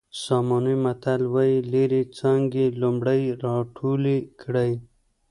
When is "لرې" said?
1.73-2.01